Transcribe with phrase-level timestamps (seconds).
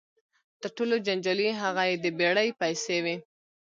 [0.61, 3.15] تر ټولو جنجالي هغه یې د بېړۍ پیسې وې.